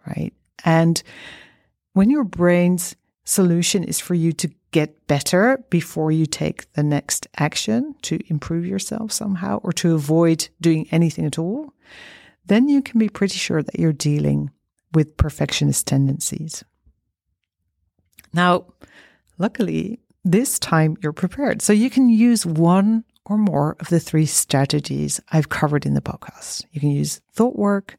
right? 0.06 0.34
And 0.64 1.02
when 1.94 2.10
your 2.10 2.24
brain's 2.24 2.96
solution 3.26 3.84
is 3.84 4.00
for 4.00 4.14
you 4.14 4.32
to 4.34 4.50
get 4.72 5.08
better 5.08 5.64
before 5.70 6.12
you 6.12 6.26
take 6.26 6.72
the 6.74 6.84
next 6.84 7.28
action 7.38 7.96
to 8.04 8.20
improve 8.28 8.66
yourself 8.66 9.12
somehow 9.12 9.60
or 9.64 9.74
to 9.74 9.96
avoid 9.96 10.48
doing 10.62 10.88
anything 10.92 11.26
at 11.26 11.40
all, 11.40 11.74
then 12.46 12.70
you 12.70 12.82
can 12.82 13.00
be 13.00 13.10
pretty 13.10 13.38
sure 13.38 13.64
that 13.64 13.80
you're 13.80 13.94
dealing 13.94 14.52
with 14.94 15.18
perfectionist 15.18 15.88
tendencies. 15.88 16.64
Now, 18.34 18.66
luckily, 19.38 20.00
this 20.24 20.60
time 20.60 20.98
you're 21.02 21.14
prepared. 21.14 21.62
So 21.62 21.74
you 21.74 21.90
can 21.90 22.10
use 22.10 22.46
one 22.46 23.04
or 23.26 23.38
more 23.38 23.76
of 23.80 23.90
the 23.90 24.00
three 24.00 24.26
strategies 24.26 25.20
I've 25.32 25.50
covered 25.50 25.86
in 25.86 25.94
the 25.94 26.02
podcast. 26.02 26.66
You 26.72 26.82
can 26.82 26.92
use 26.92 27.22
thought 27.32 27.58
work, 27.58 27.98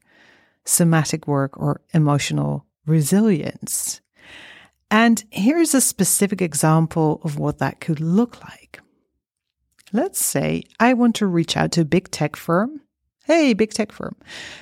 somatic 0.63 1.27
work 1.27 1.57
or 1.57 1.81
emotional 1.93 2.65
resilience. 2.85 4.01
And 4.89 5.23
here's 5.31 5.73
a 5.73 5.81
specific 5.81 6.41
example 6.41 7.19
of 7.23 7.37
what 7.37 7.57
that 7.59 7.79
could 7.79 7.99
look 7.99 8.41
like. 8.43 8.79
Let's 9.91 10.23
say 10.23 10.63
I 10.79 10.93
want 10.93 11.15
to 11.15 11.27
reach 11.27 11.57
out 11.57 11.71
to 11.73 11.81
a 11.81 11.85
big 11.85 12.11
tech 12.11 12.35
firm. 12.35 12.81
Hey, 13.25 13.53
big 13.53 13.73
tech 13.73 13.91
firm, 13.91 14.15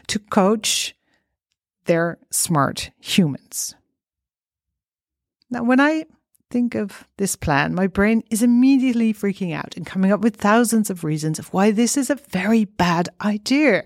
to 0.08 0.18
coach 0.18 0.96
their 1.86 2.18
smart 2.32 2.90
humans. 3.00 3.76
Now, 5.52 5.64
when 5.64 5.80
I 5.80 6.06
think 6.50 6.74
of 6.74 7.08
this 7.18 7.36
plan, 7.36 7.76
my 7.76 7.86
brain 7.86 8.24
is 8.32 8.42
immediately 8.42 9.14
freaking 9.14 9.54
out 9.54 9.78
and 9.78 9.86
coming 9.86 10.12
up 10.12 10.22
with 10.22 10.36
thousands 10.36 10.90
of 10.90 11.04
reasons 11.04 11.38
of 11.38 11.54
why 11.54 11.70
this 11.72 11.96
is 11.96 12.10
a 12.10 12.16
very 12.16 12.66
bad 12.66 13.10
idea. 13.22 13.84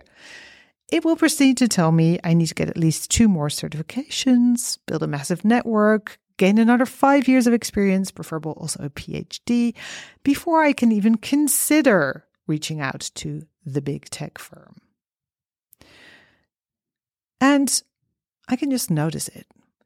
It 0.91 1.03
will 1.03 1.15
proceed 1.15 1.57
to 1.57 1.67
tell 1.67 1.91
me 1.91 2.19
I 2.23 2.33
need 2.33 2.47
to 2.47 2.55
get 2.55 2.69
at 2.69 2.77
least 2.77 3.11
two 3.11 3.27
more 3.27 3.49
certifications, 3.49 4.77
build 4.87 5.03
a 5.03 5.07
massive 5.07 5.43
network, 5.43 6.17
gain 6.39 6.57
another 6.57 6.87
five 6.87 7.27
years 7.27 7.45
of 7.45 7.53
experience, 7.53 8.09
preferable 8.09 8.53
also 8.53 8.81
a 8.83 8.89
PhD, 8.89 9.75
before 10.23 10.63
I 10.63 10.73
can 10.73 10.91
even 10.91 11.17
consider 11.17 12.25
reaching 12.47 12.81
out 12.81 13.11
to 13.15 13.43
the 13.63 13.81
big 13.81 14.09
tech 14.09 14.39
firm. 14.39 14.77
And 17.39 17.83
I 18.47 18.55
can 18.55 18.71
just 18.71 18.89
notice 18.89 19.27
it. 19.27 19.45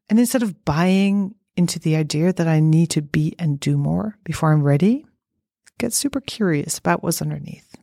And 0.10 0.20
instead 0.20 0.44
of 0.44 0.64
buying 0.64 1.36
into 1.58 1.80
the 1.80 1.96
idea 1.96 2.32
that 2.32 2.48
I 2.48 2.60
need 2.60 2.92
to 2.92 3.02
be 3.02 3.36
and 3.38 3.60
do 3.60 3.78
more 3.78 4.18
before 4.24 4.54
I'm 4.54 4.64
ready, 4.64 5.06
get 5.80 5.92
super 5.92 6.22
curious 6.22 6.78
about 6.78 7.04
what's 7.04 7.22
underneath. 7.22 7.76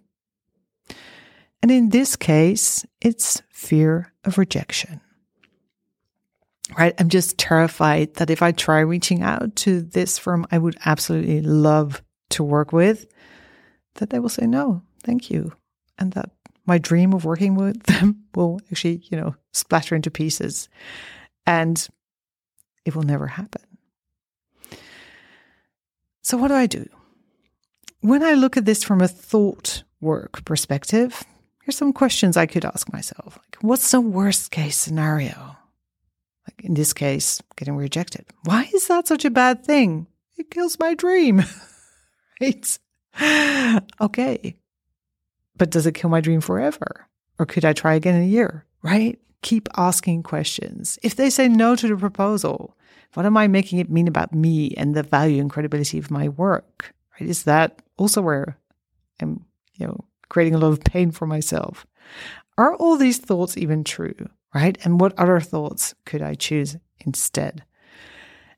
And 1.62 1.70
in 1.70 1.90
this 1.90 2.16
case, 2.16 2.86
it's 3.00 3.42
fear 3.50 4.12
of 4.24 4.38
rejection. 4.38 5.00
Right? 6.78 6.94
I'm 6.98 7.08
just 7.08 7.36
terrified 7.38 8.14
that 8.14 8.30
if 8.30 8.42
I 8.42 8.52
try 8.52 8.80
reaching 8.80 9.22
out 9.22 9.56
to 9.56 9.82
this 9.82 10.18
firm 10.18 10.46
I 10.50 10.58
would 10.58 10.76
absolutely 10.84 11.42
love 11.42 12.02
to 12.30 12.44
work 12.44 12.72
with, 12.72 13.06
that 13.94 14.10
they 14.10 14.18
will 14.18 14.28
say 14.28 14.46
no, 14.46 14.82
thank 15.02 15.30
you. 15.30 15.52
And 15.98 16.12
that 16.12 16.30
my 16.66 16.78
dream 16.78 17.12
of 17.12 17.24
working 17.24 17.56
with 17.56 17.82
them 17.84 18.24
will 18.34 18.60
actually, 18.70 19.02
you 19.10 19.18
know, 19.18 19.34
splatter 19.52 19.94
into 19.94 20.10
pieces. 20.10 20.68
And 21.46 21.86
it 22.84 22.94
will 22.94 23.02
never 23.02 23.26
happen. 23.26 23.62
So, 26.22 26.36
what 26.36 26.48
do 26.48 26.54
I 26.54 26.66
do? 26.66 26.88
When 28.00 28.22
I 28.22 28.34
look 28.34 28.56
at 28.56 28.64
this 28.64 28.84
from 28.84 29.00
a 29.00 29.08
thought 29.08 29.82
work 30.00 30.44
perspective, 30.44 31.24
here's 31.62 31.76
some 31.76 31.92
questions 31.92 32.36
I 32.36 32.46
could 32.46 32.64
ask 32.64 32.92
myself. 32.92 33.38
Like, 33.38 33.56
what's 33.62 33.90
the 33.90 34.00
worst 34.00 34.50
case 34.50 34.76
scenario? 34.76 35.56
Like 36.46 36.64
in 36.64 36.74
this 36.74 36.92
case, 36.92 37.40
getting 37.56 37.76
rejected. 37.76 38.26
Why 38.44 38.68
is 38.74 38.88
that 38.88 39.08
such 39.08 39.24
a 39.24 39.30
bad 39.30 39.64
thing? 39.64 40.06
It 40.36 40.50
kills 40.50 40.78
my 40.78 40.94
dream. 40.94 41.42
right? 42.40 42.78
Okay. 44.00 44.56
But 45.56 45.70
does 45.70 45.86
it 45.86 45.94
kill 45.94 46.10
my 46.10 46.20
dream 46.20 46.40
forever? 46.40 47.06
Or 47.38 47.46
could 47.46 47.64
I 47.64 47.72
try 47.72 47.94
again 47.94 48.16
in 48.16 48.22
a 48.22 48.26
year? 48.26 48.64
Right? 48.82 49.18
Keep 49.42 49.68
asking 49.76 50.22
questions. 50.22 50.98
If 51.02 51.16
they 51.16 51.30
say 51.30 51.48
no 51.48 51.76
to 51.76 51.88
the 51.88 51.96
proposal, 51.96 52.76
what 53.14 53.26
am 53.26 53.36
I 53.36 53.48
making 53.48 53.78
it 53.78 53.90
mean 53.90 54.08
about 54.08 54.34
me 54.34 54.72
and 54.76 54.94
the 54.94 55.02
value 55.02 55.40
and 55.40 55.50
credibility 55.50 55.98
of 55.98 56.10
my 56.10 56.28
work? 56.28 56.94
Right? 57.18 57.28
Is 57.28 57.44
that 57.44 57.82
also 57.98 58.22
where 58.22 58.56
I'm, 59.20 59.44
you 59.74 59.86
know, 59.86 60.04
creating 60.28 60.54
a 60.54 60.58
lot 60.58 60.72
of 60.72 60.84
pain 60.84 61.10
for 61.10 61.26
myself? 61.26 61.86
Are 62.56 62.74
all 62.76 62.96
these 62.96 63.18
thoughts 63.18 63.56
even 63.56 63.84
true? 63.84 64.28
Right? 64.54 64.76
And 64.84 65.00
what 65.00 65.18
other 65.18 65.40
thoughts 65.40 65.94
could 66.04 66.22
I 66.22 66.34
choose 66.34 66.76
instead? 67.00 67.62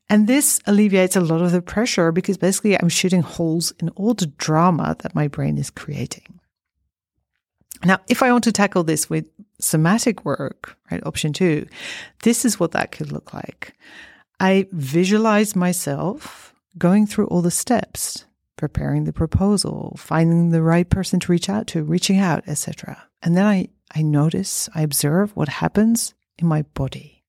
And 0.09 0.27
this 0.27 0.61
alleviates 0.67 1.17
a 1.17 1.21
lot 1.21 1.43
of 1.43 1.53
the 1.53 1.63
pressure 1.63 2.13
because 2.13 2.37
basically 2.37 2.79
I'm 2.79 2.89
shooting 2.89 3.23
holes 3.23 3.73
in 3.79 3.89
all 3.91 4.15
the 4.15 4.27
drama 4.27 4.97
that 5.01 5.15
my 5.15 5.29
brain 5.29 5.59
is 5.59 5.71
creating. 5.71 6.41
Now, 7.85 7.99
if 8.09 8.23
I 8.23 8.31
want 8.31 8.45
to 8.45 8.53
tackle 8.53 8.85
this 8.85 9.11
with 9.11 9.29
somatic 9.59 10.25
work, 10.25 10.77
right, 10.91 11.05
option 11.07 11.33
two, 11.33 11.67
this 12.23 12.45
is 12.45 12.61
what 12.61 12.73
that 12.73 12.93
could 12.93 13.11
look 13.11 13.35
like. 13.35 13.75
I 14.39 14.67
visualize 14.73 15.57
myself 15.57 16.55
going 16.79 17.07
through 17.07 17.27
all 17.27 17.43
the 17.43 17.51
steps, 17.51 18.25
preparing 18.57 19.05
the 19.05 19.13
proposal, 19.13 19.95
finding 19.99 20.51
the 20.51 20.63
right 20.63 20.89
person 20.89 21.21
to 21.21 21.33
reach 21.33 21.49
out 21.49 21.67
to, 21.69 21.83
reaching 21.83 22.19
out, 22.19 22.47
etc. 22.47 23.07
And 23.23 23.37
then 23.37 23.47
I, 23.47 23.69
I 23.95 24.03
notice, 24.03 24.69
I 24.75 24.83
observe 24.83 25.35
what 25.37 25.49
happens 25.49 26.15
in 26.39 26.47
my 26.47 26.63
body. 26.63 27.25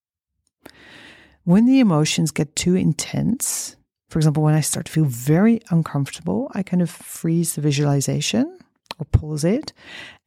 When 1.44 1.66
the 1.66 1.80
emotions 1.80 2.32
get 2.32 2.56
too 2.56 2.76
intense, 2.76 3.76
for 4.10 4.20
example, 4.20 4.44
when 4.44 4.54
I 4.54 4.62
start 4.62 4.86
to 4.86 4.92
feel 4.92 5.06
very 5.06 5.60
uncomfortable, 5.70 6.52
I 6.54 6.64
kind 6.64 6.82
of 6.82 6.90
freeze 6.90 7.56
the 7.56 7.62
visualization 7.62 8.60
or 9.00 9.06
pause 9.06 9.44
it. 9.44 9.74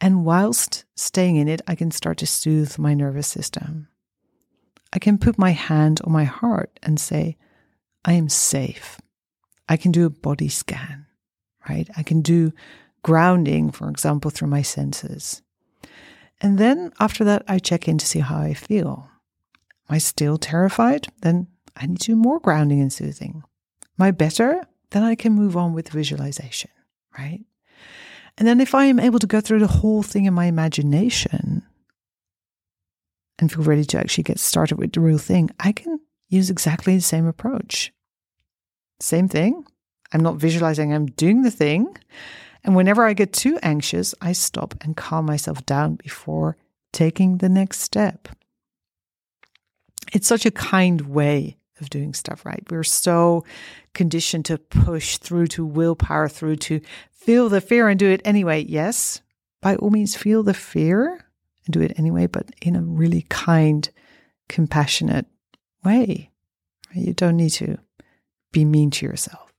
And 0.01 0.25
whilst 0.25 0.85
staying 0.95 1.37
in 1.37 1.49
it, 1.49 1.63
I 1.67 1.75
can 1.75 1.91
start 1.91 2.19
to 2.19 2.27
soothe 2.27 2.79
my 2.79 2.95
nervous 2.95 3.29
system. 3.29 3.89
I 4.93 4.99
can 4.99 5.19
put 5.19 5.39
my 5.39 5.51
hand 5.51 6.01
on 6.05 6.13
my 6.13 6.25
heart 6.25 6.79
and 6.83 6.99
say, 7.01 7.37
I 8.05 8.13
am 8.13 8.29
safe. 8.29 9.01
I 9.69 9.77
can 9.77 9.93
do 9.93 10.07
a 10.07 10.11
body 10.11 10.49
scan, 10.49 11.07
right? 11.69 11.89
I 11.97 12.03
can 12.03 12.23
do 12.23 12.53
grounding, 13.03 13.71
for 13.71 13.89
example, 13.89 14.31
through 14.31 14.49
my 14.49 14.63
senses. 14.63 15.43
And 16.41 16.59
then 16.59 16.93
after 17.01 17.25
that, 17.25 17.45
I 17.49 17.59
check 17.59 17.89
in 17.89 17.99
to 17.99 18.07
see 18.07 18.21
how 18.21 18.39
I 18.39 18.55
feel. 18.55 19.09
Am 19.89 19.95
I 19.95 19.99
still 19.99 20.39
terrified? 20.39 21.09
Then 21.23 21.49
I 21.77 21.87
need 21.87 22.01
to 22.01 22.13
do 22.13 22.17
more 22.17 22.41
grounding 22.41 22.81
and 22.81 22.93
soothing. 22.93 23.43
Am 23.99 24.07
I 24.07 24.11
better? 24.11 24.63
Then 24.91 25.03
I 25.03 25.15
can 25.15 25.33
move 25.33 25.57
on 25.57 25.73
with 25.73 25.89
visualization, 25.89 26.71
right? 27.19 27.45
And 28.39 28.47
then 28.47 28.61
if 28.61 28.75
I 28.75 28.85
am 28.85 29.01
able 29.01 29.19
to 29.19 29.27
go 29.27 29.41
through 29.41 29.61
the 29.61 29.67
whole 29.67 30.03
thing 30.03 30.27
in 30.27 30.35
my 30.35 30.47
imagination 30.47 31.63
and 33.39 33.51
feel 33.51 33.65
ready 33.65 33.85
to 33.85 33.99
actually 33.99 34.25
get 34.25 34.39
started 34.39 34.79
with 34.79 34.93
the 34.93 35.01
real 35.01 35.19
thing, 35.19 35.51
I 35.59 35.73
can 35.73 36.01
use 36.29 36.51
exactly 36.51 36.95
the 36.95 37.03
same 37.03 37.27
approach. 37.27 37.93
Same 39.01 39.29
thing. 39.29 39.65
I'm 40.13 40.23
not 40.23 40.37
visualizing, 40.37 40.93
I'm 40.93 41.07
doing 41.07 41.43
the 41.43 41.51
thing. 41.51 41.97
And 42.65 42.75
whenever 42.75 43.05
I 43.05 43.13
get 43.13 43.33
too 43.33 43.59
anxious, 43.63 44.15
I 44.21 44.33
stop 44.33 44.75
and 44.81 44.97
calm 44.97 45.27
myself 45.27 45.65
down 45.67 45.97
before 45.97 46.57
taking 46.93 47.39
the 47.39 47.49
next 47.49 47.81
step. 47.81 48.29
It's 50.13 50.27
such 50.27 50.47
a 50.47 50.51
kind 50.51 51.03
way 51.03 51.59
of 51.81 51.91
doing 51.91 52.15
stuff, 52.15 52.47
right? 52.47 52.65
We're 52.71 52.85
so 52.85 53.45
conditioned 53.93 54.47
to 54.47 54.59
push 54.59 55.19
through, 55.19 55.49
to 55.49 55.67
willpower 55.67 56.29
through, 56.29 56.57
to 56.57 56.81
feel 57.13 57.49
the 57.49 57.61
fear 57.61 57.89
and 57.89 57.99
do 57.99 58.11
it 58.11 58.23
anyway. 58.25 58.65
Yes, 58.65 59.21
by 59.61 59.77
all 59.77 59.91
means, 59.91 60.17
feel 60.17 60.43
the 60.43 60.55
fear 60.55 61.25
and 61.67 61.73
do 61.73 61.81
it 61.81 61.99
anyway, 61.99 62.27
but 62.27 62.51
in 62.63 62.77
a 62.77 62.83
really 62.83 63.27
kind, 63.29 63.91
compassionate 64.49 65.27
way. 65.85 66.31
You 66.95 67.13
don't 67.13 67.37
need 67.37 67.51
to 67.51 67.79
be 68.57 68.65
mean 68.65 68.91
to 68.91 69.05
yourself. 69.05 69.53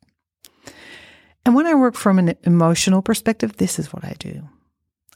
And 1.46 1.54
when 1.54 1.68
I 1.68 1.76
work 1.76 1.94
from 1.94 2.18
an 2.18 2.36
emotional 2.44 3.04
perspective, 3.04 3.58
this 3.58 3.78
is 3.78 3.94
what 3.94 4.04
I 4.04 4.16
do. 4.18 4.50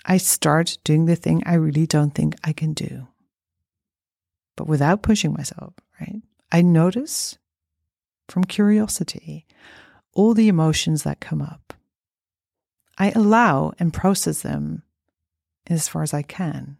I 0.06 0.18
start 0.18 0.78
doing 0.84 1.06
the 1.06 1.16
thing 1.16 1.42
I 1.48 1.56
really 1.56 1.88
don't 1.88 2.12
think 2.12 2.36
I 2.44 2.54
can 2.54 2.74
do, 2.74 3.08
but 4.56 4.68
without 4.68 5.02
pushing 5.02 5.34
myself, 5.34 5.74
right? 6.00 6.22
I 6.52 6.62
notice 6.62 7.40
from 8.30 8.44
curiosity 8.44 9.48
all 10.14 10.36
the 10.36 10.48
emotions 10.48 11.02
that 11.04 11.20
come 11.20 11.42
up. 11.42 11.74
I 13.00 13.10
allow 13.12 13.74
and 13.80 13.92
process 13.92 14.42
them 14.42 14.84
as 15.68 15.88
far 15.88 16.04
as 16.04 16.14
I 16.14 16.22
can. 16.22 16.78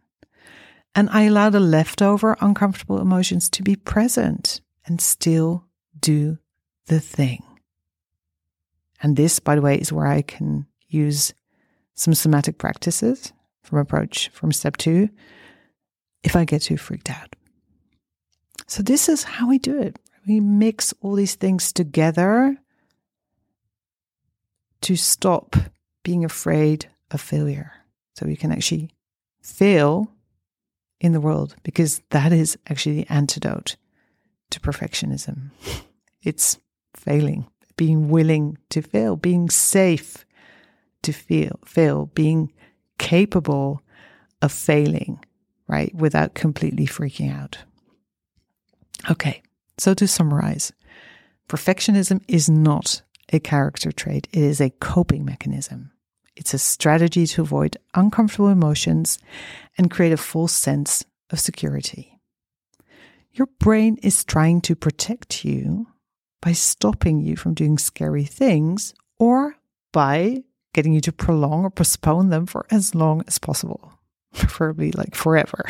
And 0.94 1.10
I 1.10 1.22
allow 1.22 1.50
the 1.50 1.60
leftover 1.60 2.36
uncomfortable 2.40 3.00
emotions 3.00 3.50
to 3.50 3.62
be 3.62 3.74
present 3.74 4.60
and 4.86 5.00
still 5.00 5.66
do 5.98 6.38
the 6.86 7.00
thing. 7.00 7.42
And 9.02 9.16
this, 9.16 9.40
by 9.40 9.54
the 9.56 9.62
way, 9.62 9.76
is 9.76 9.92
where 9.92 10.06
I 10.06 10.22
can 10.22 10.66
use 10.88 11.34
some 11.94 12.14
somatic 12.14 12.58
practices 12.58 13.32
from 13.62 13.78
approach 13.78 14.28
from 14.32 14.52
step 14.52 14.76
two 14.76 15.08
if 16.22 16.36
I 16.36 16.44
get 16.44 16.62
too 16.62 16.76
freaked 16.76 17.10
out. 17.10 17.34
So, 18.66 18.82
this 18.82 19.08
is 19.08 19.24
how 19.24 19.48
we 19.48 19.58
do 19.58 19.80
it. 19.80 19.98
We 20.26 20.40
mix 20.40 20.94
all 21.00 21.14
these 21.14 21.34
things 21.34 21.72
together 21.72 22.56
to 24.82 24.96
stop 24.96 25.56
being 26.04 26.24
afraid 26.24 26.86
of 27.10 27.20
failure. 27.20 27.72
So, 28.14 28.26
we 28.26 28.36
can 28.36 28.52
actually 28.52 28.90
fail 29.42 30.12
in 31.00 31.12
the 31.12 31.20
world 31.20 31.56
because 31.64 32.00
that 32.10 32.32
is 32.32 32.56
actually 32.68 32.96
the 32.96 33.10
antidote 33.10 33.76
to 34.50 34.60
perfectionism. 34.60 35.50
It's 36.22 36.58
failing, 36.94 37.46
being 37.76 38.08
willing 38.08 38.58
to 38.70 38.82
fail, 38.82 39.16
being 39.16 39.50
safe 39.50 40.24
to 41.02 41.12
feel, 41.12 41.58
fail, 41.64 42.06
being 42.06 42.52
capable 42.98 43.82
of 44.40 44.52
failing, 44.52 45.22
right? 45.68 45.94
Without 45.94 46.34
completely 46.34 46.86
freaking 46.86 47.34
out. 47.34 47.58
Okay, 49.10 49.42
so 49.78 49.94
to 49.94 50.06
summarize, 50.06 50.72
perfectionism 51.48 52.22
is 52.28 52.48
not 52.48 53.02
a 53.32 53.40
character 53.40 53.90
trait, 53.90 54.28
it 54.32 54.42
is 54.42 54.60
a 54.60 54.70
coping 54.70 55.24
mechanism. 55.24 55.90
It's 56.36 56.54
a 56.54 56.58
strategy 56.58 57.26
to 57.26 57.42
avoid 57.42 57.76
uncomfortable 57.94 58.48
emotions 58.48 59.18
and 59.76 59.90
create 59.90 60.12
a 60.12 60.16
false 60.16 60.52
sense 60.52 61.04
of 61.30 61.40
security. 61.40 62.20
Your 63.32 63.48
brain 63.58 63.98
is 64.02 64.24
trying 64.24 64.60
to 64.62 64.76
protect 64.76 65.44
you 65.44 65.86
by 66.42 66.52
stopping 66.52 67.20
you 67.20 67.36
from 67.36 67.54
doing 67.54 67.78
scary 67.78 68.24
things 68.24 68.92
or 69.18 69.56
by 69.92 70.42
getting 70.74 70.92
you 70.92 71.00
to 71.00 71.12
prolong 71.12 71.64
or 71.64 71.70
postpone 71.70 72.28
them 72.28 72.44
for 72.44 72.66
as 72.70 72.94
long 72.94 73.22
as 73.26 73.38
possible, 73.38 73.92
preferably 74.34 74.90
like 74.92 75.14
forever. 75.14 75.64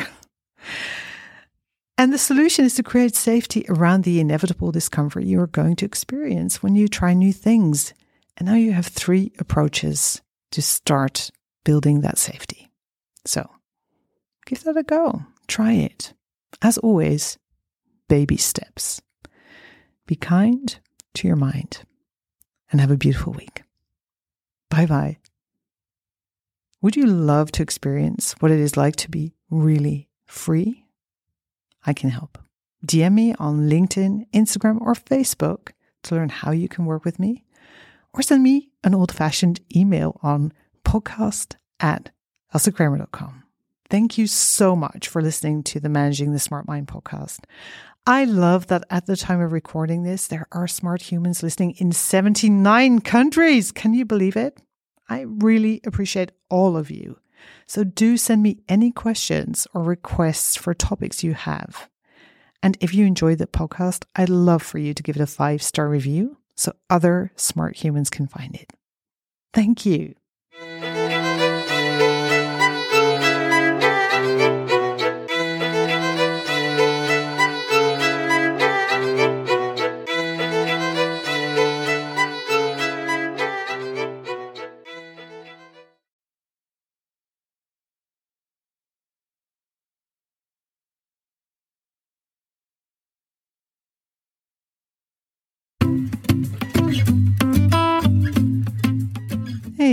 And 1.97 2.11
the 2.11 2.17
solution 2.17 2.65
is 2.65 2.73
to 2.75 2.83
create 2.83 3.15
safety 3.15 3.65
around 3.69 4.03
the 4.03 4.19
inevitable 4.19 4.71
discomfort 4.71 5.25
you 5.25 5.39
are 5.39 5.47
going 5.47 5.75
to 5.77 5.85
experience 5.85 6.63
when 6.63 6.75
you 6.75 6.87
try 6.87 7.13
new 7.13 7.31
things. 7.31 7.93
And 8.35 8.47
now 8.47 8.55
you 8.55 8.71
have 8.71 8.87
three 8.87 9.31
approaches 9.37 10.21
to 10.51 10.61
start 10.61 11.29
building 11.63 12.01
that 12.01 12.17
safety. 12.17 12.71
So 13.25 13.47
give 14.47 14.63
that 14.63 14.75
a 14.75 14.83
go. 14.83 15.23
Try 15.47 15.73
it. 15.73 16.13
As 16.63 16.79
always, 16.79 17.37
baby 18.09 18.37
steps. 18.37 19.02
Be 20.05 20.15
kind 20.15 20.77
to 21.15 21.27
your 21.27 21.37
mind 21.37 21.83
and 22.71 22.81
have 22.81 22.91
a 22.91 22.97
beautiful 22.97 23.33
week. 23.33 23.63
Bye 24.69 24.85
bye. 24.85 25.17
Would 26.81 26.95
you 26.97 27.05
love 27.05 27.51
to 27.53 27.63
experience 27.63 28.35
what 28.39 28.51
it 28.51 28.59
is 28.59 28.75
like 28.75 28.97
to 28.97 29.09
be 29.09 29.35
really 29.49 30.09
free? 30.25 30.85
I 31.85 31.93
can 31.93 32.09
help. 32.09 32.37
DM 32.85 33.13
me 33.13 33.33
on 33.39 33.69
LinkedIn, 33.69 34.27
Instagram, 34.33 34.81
or 34.81 34.93
Facebook 34.93 35.69
to 36.03 36.15
learn 36.15 36.29
how 36.29 36.51
you 36.51 36.67
can 36.67 36.85
work 36.85 37.05
with 37.05 37.19
me, 37.19 37.45
or 38.13 38.21
send 38.21 38.43
me 38.43 38.69
an 38.83 38.93
old 38.93 39.13
fashioned 39.13 39.61
email 39.73 40.19
on 40.21 40.51
podcast 40.83 41.55
at 41.79 42.11
elsekramer.com. 42.53 43.43
Thank 43.89 44.17
you 44.17 44.27
so 44.27 44.75
much 44.75 45.07
for 45.07 45.21
listening 45.21 45.63
to 45.63 45.79
the 45.79 45.87
Managing 45.87 46.33
the 46.33 46.39
Smart 46.39 46.67
Mind 46.67 46.87
podcast. 46.87 47.45
I 48.05 48.25
love 48.25 48.67
that 48.67 48.83
at 48.89 49.05
the 49.05 49.15
time 49.15 49.39
of 49.39 49.53
recording 49.53 50.03
this, 50.03 50.27
there 50.27 50.45
are 50.51 50.67
smart 50.67 51.03
humans 51.03 51.41
listening 51.41 51.75
in 51.77 51.93
79 51.93 52.99
countries. 52.99 53.71
Can 53.71 53.93
you 53.93 54.03
believe 54.03 54.35
it? 54.35 54.61
I 55.07 55.21
really 55.21 55.79
appreciate 55.85 56.33
all 56.49 56.75
of 56.75 56.91
you. 56.91 57.19
So 57.65 57.85
do 57.85 58.17
send 58.17 58.43
me 58.43 58.59
any 58.67 58.91
questions 58.91 59.67
or 59.73 59.83
requests 59.83 60.57
for 60.57 60.73
topics 60.73 61.23
you 61.23 61.33
have. 61.33 61.89
And 62.61 62.77
if 62.81 62.93
you 62.93 63.05
enjoyed 63.05 63.37
the 63.37 63.47
podcast, 63.47 64.03
I'd 64.17 64.29
love 64.29 64.63
for 64.63 64.79
you 64.79 64.93
to 64.93 65.03
give 65.03 65.15
it 65.15 65.21
a 65.21 65.27
five 65.27 65.63
star 65.63 65.87
review 65.87 66.37
so 66.55 66.73
other 66.89 67.31
smart 67.37 67.77
humans 67.77 68.09
can 68.09 68.27
find 68.27 68.53
it. 68.53 68.73
Thank 69.53 69.85
you. 69.85 70.15